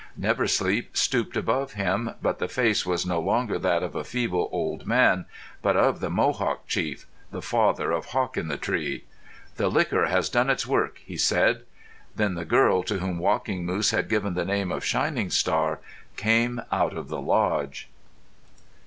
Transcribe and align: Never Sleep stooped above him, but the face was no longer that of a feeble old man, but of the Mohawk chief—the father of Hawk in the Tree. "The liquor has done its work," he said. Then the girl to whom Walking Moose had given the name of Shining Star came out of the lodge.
Never 0.17 0.47
Sleep 0.47 0.97
stooped 0.97 1.37
above 1.37 1.73
him, 1.73 2.15
but 2.23 2.39
the 2.39 2.47
face 2.47 2.87
was 2.87 3.05
no 3.05 3.19
longer 3.19 3.59
that 3.59 3.83
of 3.83 3.93
a 3.95 4.03
feeble 4.03 4.49
old 4.51 4.87
man, 4.87 5.25
but 5.61 5.77
of 5.77 5.99
the 5.99 6.09
Mohawk 6.09 6.65
chief—the 6.65 7.41
father 7.43 7.91
of 7.91 8.05
Hawk 8.05 8.35
in 8.35 8.47
the 8.47 8.57
Tree. 8.57 9.03
"The 9.57 9.69
liquor 9.69 10.07
has 10.07 10.27
done 10.27 10.49
its 10.49 10.65
work," 10.65 10.99
he 11.05 11.17
said. 11.17 11.65
Then 12.15 12.33
the 12.33 12.45
girl 12.45 12.81
to 12.81 12.97
whom 12.97 13.19
Walking 13.19 13.63
Moose 13.63 13.91
had 13.91 14.09
given 14.09 14.33
the 14.33 14.43
name 14.43 14.71
of 14.71 14.83
Shining 14.83 15.29
Star 15.29 15.79
came 16.17 16.59
out 16.71 16.97
of 16.97 17.09
the 17.09 17.21
lodge. 17.21 17.87